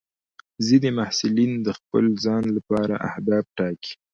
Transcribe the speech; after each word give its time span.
ځینې 0.65 0.89
محصلین 0.97 1.51
د 1.65 1.67
خپل 1.79 2.05
ځان 2.23 2.43
لپاره 2.57 2.93
اهداف 3.09 3.45
ټاکي. 3.57 3.93